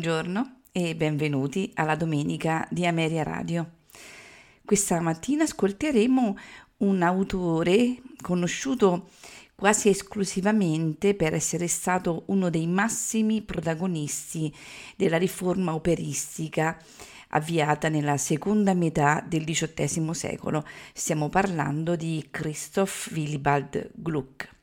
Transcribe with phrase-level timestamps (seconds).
[0.00, 3.72] Buongiorno e benvenuti alla domenica di Ameria Radio.
[4.64, 6.38] Questa mattina ascolteremo
[6.78, 9.10] un autore conosciuto
[9.54, 14.50] quasi esclusivamente per essere stato uno dei massimi protagonisti
[14.96, 16.82] della riforma operistica
[17.28, 20.64] avviata nella seconda metà del XVIII secolo.
[20.94, 24.59] Stiamo parlando di Christoph Willibald Gluck.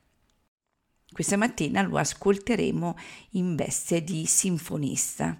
[1.18, 2.96] Questa mattina lo ascolteremo
[3.30, 5.36] in veste di sinfonista.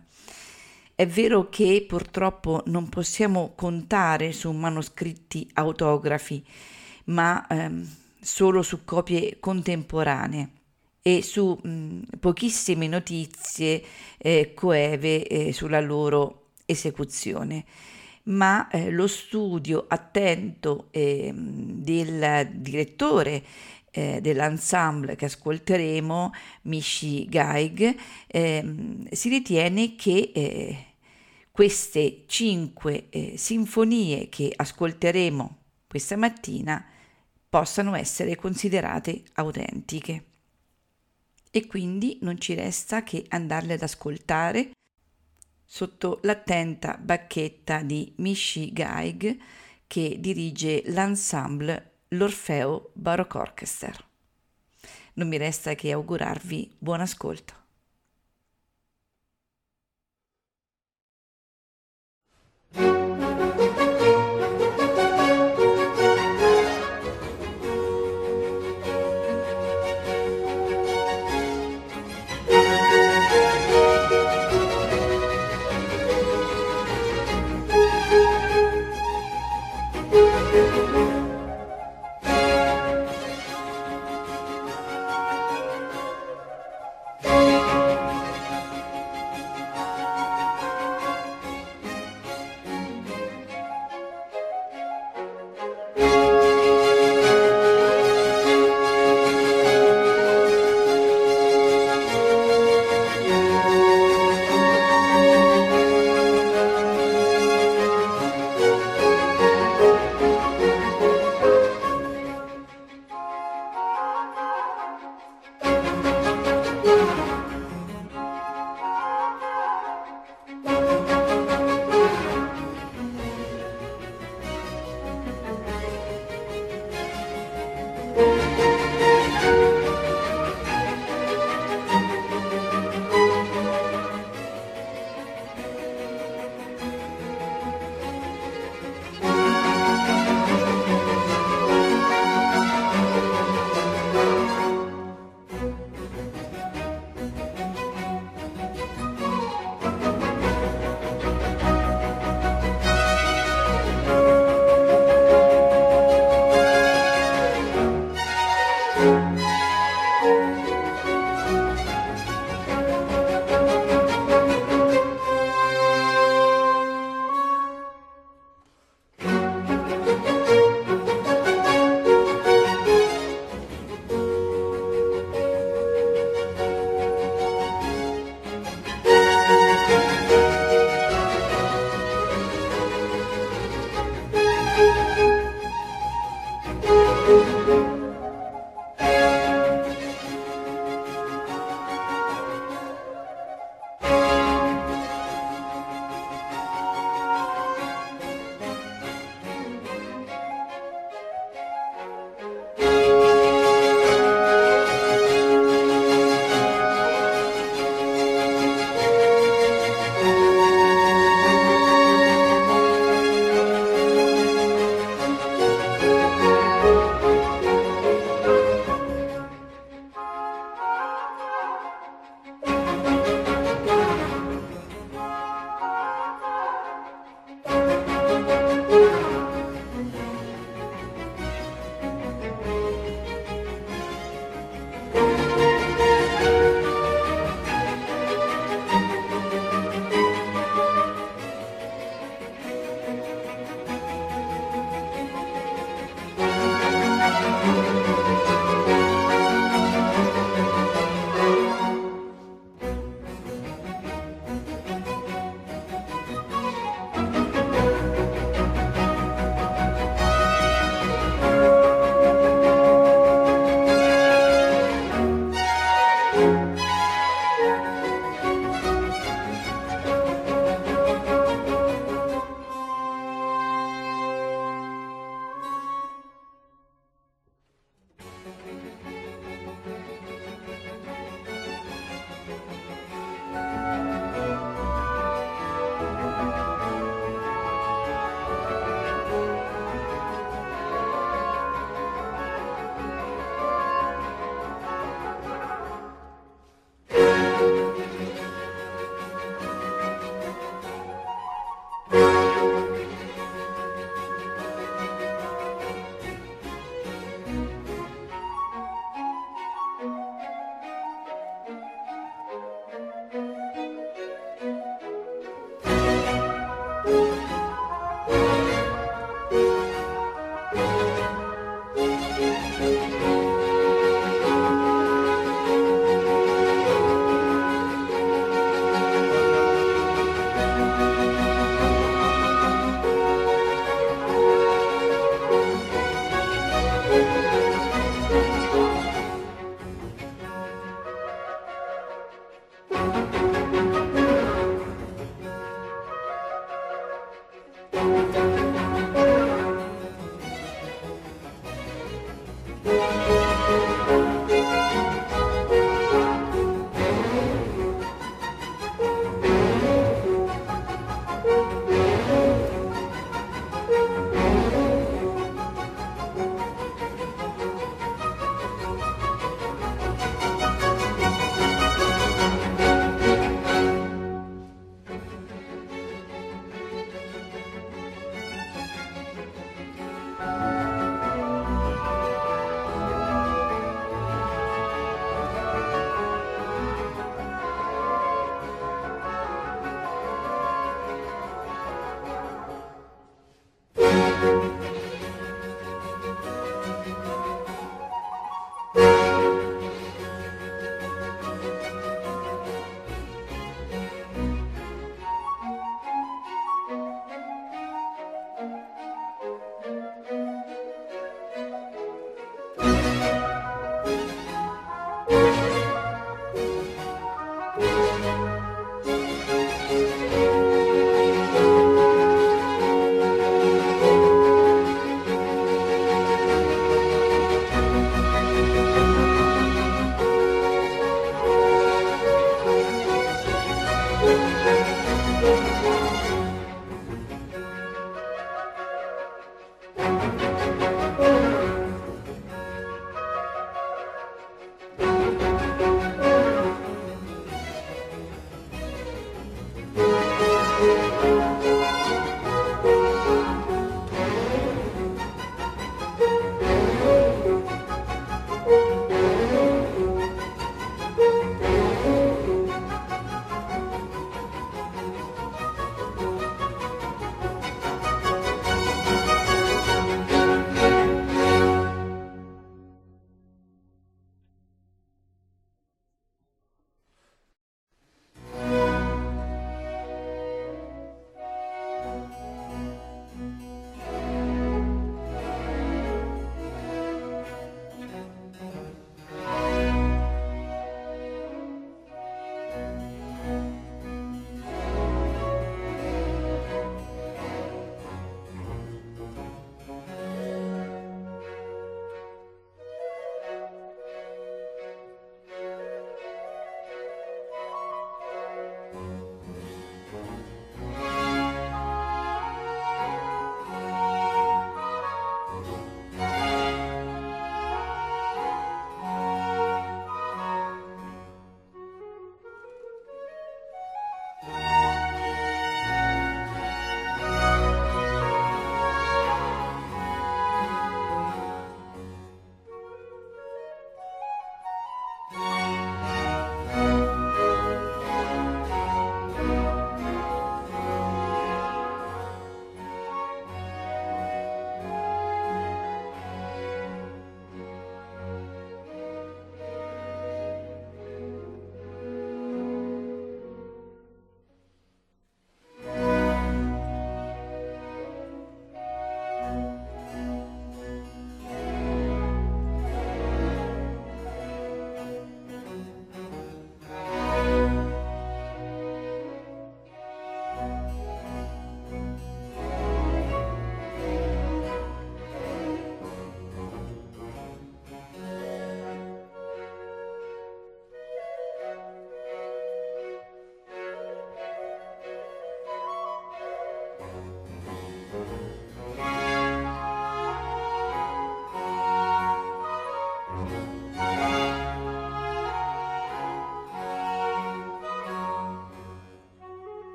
[0.92, 6.44] È vero che purtroppo non possiamo contare su manoscritti autografi,
[7.04, 7.88] ma ehm,
[8.20, 10.50] solo su copie contemporanee
[11.00, 13.80] e su mh, pochissime notizie
[14.16, 17.64] eh, coeve eh, sulla loro esecuzione.
[18.24, 23.42] Ma eh, lo studio attento ehm, del direttore
[23.90, 26.32] eh, dell'ensemble che ascolteremo,
[26.62, 28.74] Mishi Gaig, eh,
[29.10, 30.84] si ritiene che eh,
[31.50, 35.56] queste cinque eh, sinfonie che ascolteremo
[35.88, 36.84] questa mattina
[37.48, 40.24] possano essere considerate autentiche.
[41.50, 44.70] E quindi non ci resta che andarle ad ascoltare
[45.64, 49.36] sotto l'attenta bacchetta di Mishi Gaig
[49.86, 53.92] che dirige l'ensemble l'Orfeo Baroque Orchestra.
[55.14, 57.56] Non mi resta che augurarvi buon ascolto.
[62.70, 63.07] thank